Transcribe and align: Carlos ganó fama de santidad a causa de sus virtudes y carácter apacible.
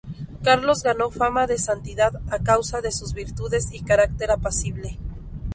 Carlos 0.41 0.81
ganó 0.81 1.11
fama 1.11 1.45
de 1.45 1.59
santidad 1.59 2.11
a 2.31 2.39
causa 2.39 2.81
de 2.81 2.91
sus 2.91 3.13
virtudes 3.13 3.67
y 3.71 3.83
carácter 3.83 4.31
apacible. 4.31 4.97